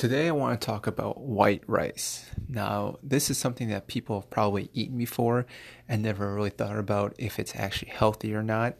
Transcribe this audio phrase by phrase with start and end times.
[0.00, 2.24] Today, I want to talk about white rice.
[2.48, 5.44] Now, this is something that people have probably eaten before
[5.86, 8.78] and never really thought about if it's actually healthy or not.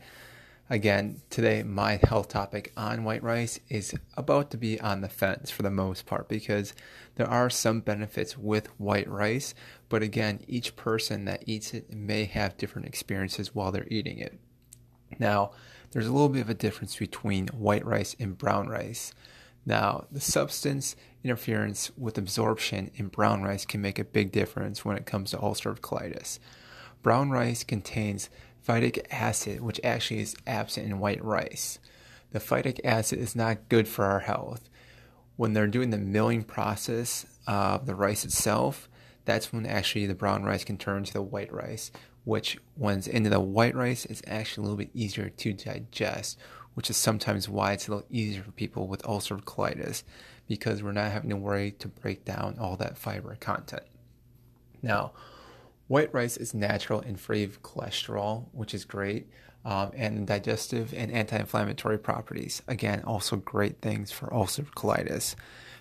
[0.71, 5.51] Again, today, my health topic on white rice is about to be on the fence
[5.51, 6.73] for the most part because
[7.17, 9.55] there are some benefits with white rice,
[9.91, 14.41] but again, each person that eats it may have different experiences while they're eating it.
[15.19, 15.51] Now,
[15.91, 19.13] there's a little bit of a difference between white rice and brown rice.
[19.71, 24.97] Now, the substance interference with absorption in brown rice can make a big difference when
[24.97, 26.41] it comes to ulcerative colitis.
[27.03, 28.31] Brown rice contains
[28.67, 31.79] phytic acid, which actually is absent in white rice.
[32.33, 34.69] The phytic acid is not good for our health.
[35.37, 38.89] When they're doing the milling process of the rice itself,
[39.25, 41.93] that's when actually the brown rice can turn to the white rice,
[42.25, 46.41] which when it's into the white rice, it's actually a little bit easier to digest,
[46.81, 50.03] which is sometimes why it's a little easier for people with ulcerative colitis
[50.49, 53.83] because we're not having to worry to break down all that fiber content.
[54.81, 55.13] Now,
[55.89, 59.29] white rice is natural and free of cholesterol, which is great,
[59.63, 62.63] um, and digestive and anti inflammatory properties.
[62.67, 65.35] Again, also great things for ulcerative colitis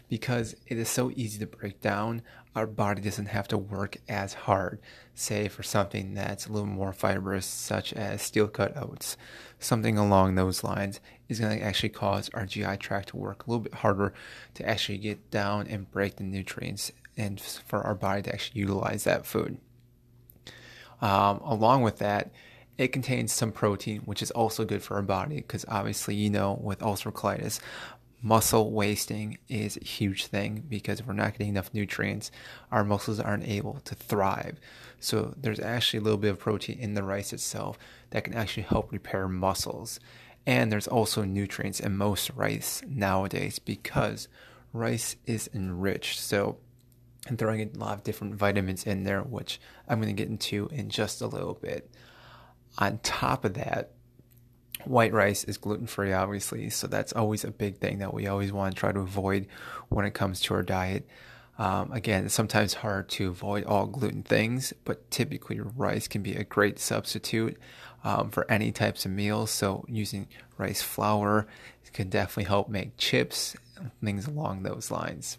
[0.10, 2.22] because it is so easy to break down,
[2.56, 4.80] our body doesn't have to work as hard,
[5.14, 9.16] say for something that's a little more fibrous, such as steel cut oats.
[9.60, 13.50] Something along those lines is going to actually cause our GI tract to work a
[13.50, 14.14] little bit harder
[14.56, 19.04] to actually get down and break the nutrients and for our body to actually utilize
[19.04, 19.60] that food.
[21.02, 22.32] Um, along with that,
[22.78, 26.58] it contains some protein, which is also good for our body because obviously, you know,
[26.62, 27.60] with ulcer colitis,
[28.22, 32.32] muscle wasting is a huge thing because if we're not getting enough nutrients,
[32.72, 34.60] our muscles aren't able to thrive.
[35.00, 37.78] So there's actually a little bit of protein in the rice itself
[38.10, 40.00] that can actually help repair muscles.
[40.46, 44.28] And there's also nutrients in most rice nowadays because
[44.74, 46.20] rice is enriched.
[46.20, 46.58] So
[47.30, 50.68] I'm throwing a lot of different vitamins in there, which I'm going to get into
[50.72, 51.90] in just a little bit.
[52.78, 53.92] On top of that,
[54.86, 58.52] white rice is gluten free, obviously, so that's always a big thing that we always
[58.52, 59.48] want to try to avoid
[59.90, 61.08] when it comes to our diet.
[61.58, 66.36] Um, again, it's sometimes hard to avoid all gluten things, but typically rice can be
[66.36, 67.58] a great substitute
[68.04, 69.52] um, for any types of meals.
[69.52, 71.48] So using rice flour
[71.92, 73.58] can definitely help make chips,
[74.04, 75.38] things along those lines.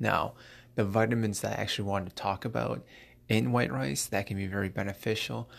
[0.00, 0.34] Now,
[0.76, 2.84] the vitamins that I actually wanted to talk about
[3.28, 5.50] in white rice that can be very beneficial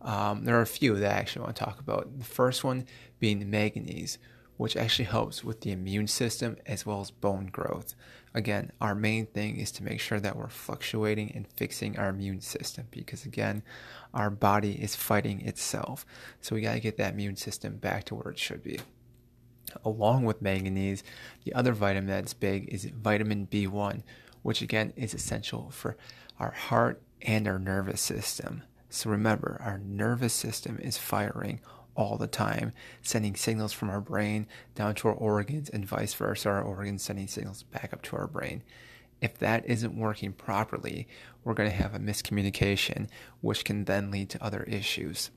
[0.00, 2.18] um, there are a few that I actually want to talk about.
[2.18, 2.86] The first one
[3.18, 4.18] being manganese,
[4.56, 7.94] which actually helps with the immune system as well as bone growth.
[8.34, 12.40] Again, our main thing is to make sure that we're fluctuating and fixing our immune
[12.40, 13.62] system because, again,
[14.14, 16.04] our body is fighting itself.
[16.40, 18.80] So we got to get that immune system back to where it should be.
[19.84, 21.02] Along with manganese,
[21.44, 24.02] the other vitamin that's big is vitamin B1,
[24.42, 25.96] which again is essential for
[26.38, 28.62] our heart and our nervous system.
[28.88, 31.60] So remember, our nervous system is firing
[31.94, 32.72] all the time,
[33.02, 37.26] sending signals from our brain down to our organs and vice versa, our organs sending
[37.26, 38.62] signals back up to our brain.
[39.20, 41.08] If that isn't working properly,
[41.42, 43.08] we're going to have a miscommunication,
[43.40, 45.30] which can then lead to other issues.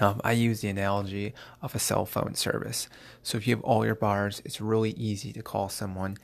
[0.00, 1.32] Um, I use the analogy
[1.62, 2.88] of a cell phone service.
[3.22, 6.18] So if you have all your bars, it's really easy to call someone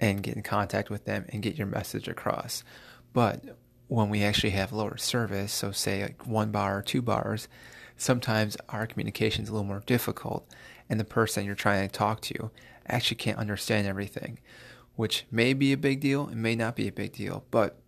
[0.00, 2.62] and get in contact with them and get your message across.
[3.12, 7.48] But when we actually have lower service, so say like one bar or two bars,
[7.96, 10.46] sometimes our communication is a little more difficult,
[10.88, 12.50] and the person you're trying to talk to
[12.86, 14.38] actually can't understand everything,
[14.96, 17.80] which may be a big deal, it may not be a big deal, but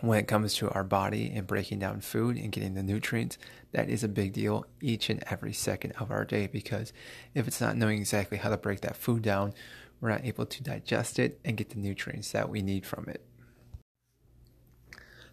[0.00, 3.38] when it comes to our body and breaking down food and getting the nutrients,
[3.72, 6.92] that is a big deal each and every second of our day because
[7.34, 9.52] if it's not knowing exactly how to break that food down,
[10.00, 13.24] we're not able to digest it and get the nutrients that we need from it.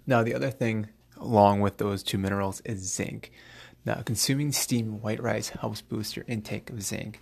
[0.07, 0.87] Now, the other thing
[1.17, 3.31] along with those two minerals is zinc.
[3.85, 7.21] Now, consuming steamed white rice helps boost your intake of zinc,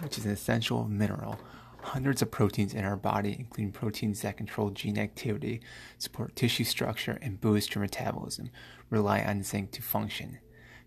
[0.00, 1.40] which is an essential mineral.
[1.80, 5.60] Hundreds of proteins in our body, including proteins that control gene activity,
[5.98, 8.50] support tissue structure, and boost your metabolism,
[8.90, 10.38] rely on zinc to function.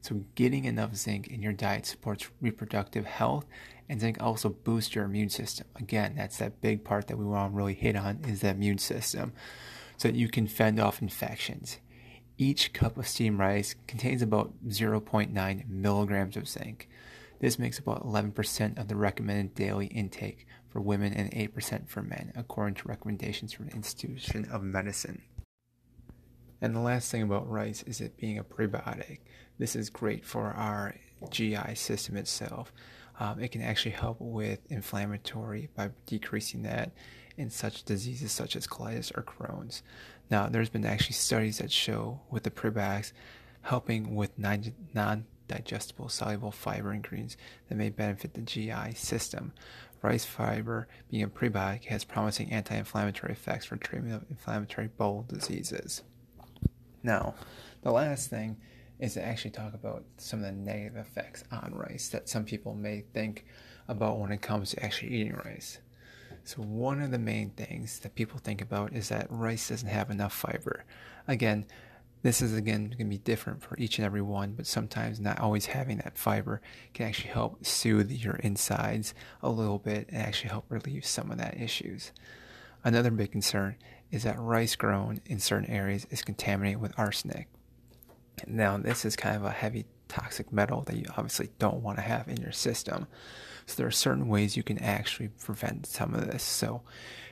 [0.01, 3.45] So, getting enough zinc in your diet supports reproductive health,
[3.89, 5.67] and zinc also boosts your immune system.
[5.75, 8.77] Again, that's that big part that we want to really hit on is the immune
[8.77, 9.33] system
[9.97, 11.79] so that you can fend off infections.
[12.37, 16.87] Each cup of steamed rice contains about 0.9 milligrams of zinc.
[17.39, 22.31] This makes about 11% of the recommended daily intake for women and 8% for men,
[22.35, 25.23] according to recommendations from the Institution of Medicine.
[26.61, 29.19] And the last thing about rice is it being a prebiotic.
[29.57, 30.95] This is great for our
[31.29, 32.71] GI system itself.
[33.19, 36.91] Um, it can actually help with inflammatory by decreasing that
[37.35, 39.83] in such diseases such as colitis or Crohn's.
[40.29, 43.13] Now, there's been actually studies that show with the prebiotics
[43.61, 47.37] helping with non digestible soluble fiber ingredients
[47.69, 49.53] that may benefit the GI system.
[50.01, 55.25] Rice fiber, being a prebiotic, has promising anti inflammatory effects for treatment of inflammatory bowel
[55.27, 56.03] diseases.
[57.01, 57.35] Now,
[57.81, 58.57] the last thing
[58.99, 62.73] is to actually talk about some of the negative effects on rice that some people
[62.73, 63.45] may think
[63.87, 65.79] about when it comes to actually eating rice.
[66.43, 70.09] So, one of the main things that people think about is that rice doesn't have
[70.09, 70.85] enough fiber.
[71.27, 71.65] Again,
[72.23, 75.39] this is again going to be different for each and every one, but sometimes not
[75.39, 76.61] always having that fiber
[76.93, 81.37] can actually help soothe your insides a little bit and actually help relieve some of
[81.37, 82.11] that issues.
[82.83, 83.75] Another big concern
[84.11, 87.49] is that rice grown in certain areas is contaminated with arsenic.
[88.45, 92.03] Now, this is kind of a heavy toxic metal that you obviously don't want to
[92.03, 93.07] have in your system.
[93.65, 96.43] So, there are certain ways you can actually prevent some of this.
[96.43, 96.81] So,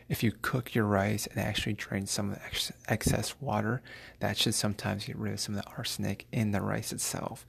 [0.08, 3.82] if you cook your rice and actually drain some of the ex- excess water,
[4.20, 7.46] that should sometimes get rid of some of the arsenic in the rice itself.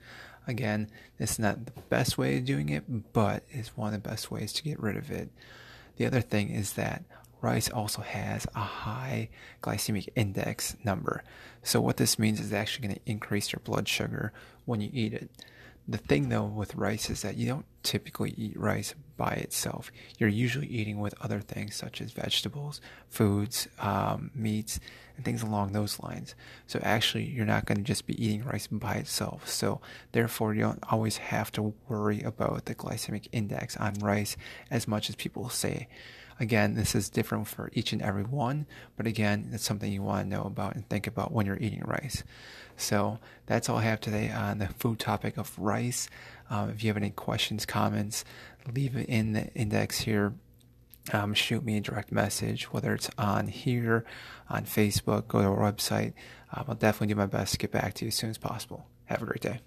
[0.47, 4.09] Again, this is not the best way of doing it, but it's one of the
[4.09, 5.29] best ways to get rid of it.
[5.97, 7.03] The other thing is that
[7.41, 9.29] rice also has a high
[9.61, 11.23] glycemic index number.
[11.63, 14.33] So, what this means is it's actually going to increase your blood sugar
[14.65, 15.29] when you eat it.
[15.87, 19.89] The thing though with rice is that you don't typically eat rice by itself.
[20.17, 24.81] You're usually eating with other things such as vegetables, foods, um, meats,
[25.15, 26.35] and things along those lines.
[26.67, 29.49] So actually, you're not going to just be eating rice by itself.
[29.49, 29.81] So
[30.11, 34.35] therefore, you don't always have to worry about the glycemic index on rice
[34.69, 35.87] as much as people say.
[36.39, 40.29] Again, this is different for each and every one, but again, it's something you want
[40.29, 42.23] to know about and think about when you're eating rice.
[42.75, 46.09] So that's all I have today on the food topic of rice.
[46.49, 48.23] Um, if you have any questions, comments,
[48.71, 50.33] leave it in the index here.
[51.11, 54.05] Um, shoot me a direct message, whether it's on here,
[54.49, 56.13] on Facebook, go to our website.
[56.53, 58.87] Um, I'll definitely do my best to get back to you as soon as possible.
[59.05, 59.61] Have a great day.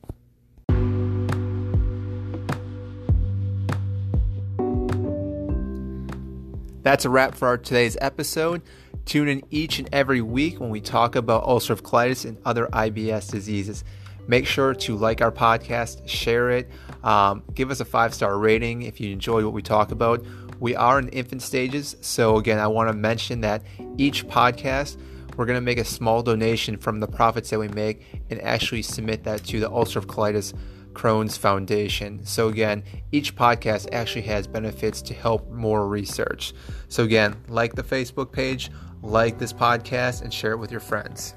[6.83, 8.63] That's a wrap for our today's episode.
[9.05, 13.31] Tune in each and every week when we talk about ulcerative colitis and other IBS
[13.31, 13.85] diseases.
[14.27, 16.71] Make sure to like our podcast, share it,
[17.05, 20.25] um, give us a five star rating if you enjoy what we talk about.
[20.59, 23.63] We are in infant stages, so again, I want to mention that
[23.99, 24.99] each podcast
[25.37, 28.83] we're going to make a small donation from the profits that we make and actually
[28.83, 30.55] submit that to the ulcerative colitis
[30.93, 32.25] Crohn's Foundation.
[32.25, 32.83] So, again,
[33.13, 36.53] each podcast actually has benefits to help more research.
[36.89, 38.71] So, again, like the Facebook page,
[39.03, 41.35] like this podcast, and share it with your friends.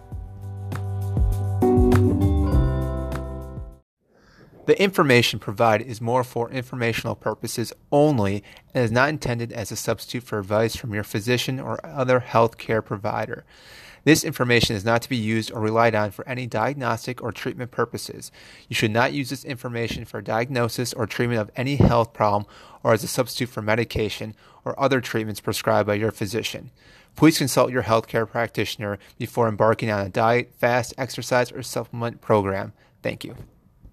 [4.66, 9.76] The information provided is more for informational purposes only and is not intended as a
[9.76, 13.44] substitute for advice from your physician or other healthcare provider.
[14.04, 17.72] This information is not to be used or relied on for any diagnostic or treatment
[17.72, 18.32] purposes.
[18.68, 22.46] You should not use this information for diagnosis or treatment of any health problem
[22.84, 24.36] or as a substitute for medication
[24.66, 26.72] or other treatments prescribed by your physician.
[27.16, 32.74] Please consult your healthcare practitioner before embarking on a diet, fast, exercise, or supplement program.
[33.02, 33.36] Thank you.